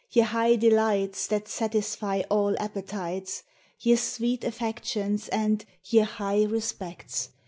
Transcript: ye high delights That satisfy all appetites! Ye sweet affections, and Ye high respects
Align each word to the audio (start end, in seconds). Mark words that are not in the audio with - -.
ye 0.09 0.23
high 0.23 0.55
delights 0.55 1.27
That 1.27 1.47
satisfy 1.47 2.23
all 2.31 2.57
appetites! 2.59 3.43
Ye 3.79 3.95
sweet 3.97 4.43
affections, 4.43 5.27
and 5.29 5.63
Ye 5.83 5.99
high 5.99 6.45
respects 6.45 7.29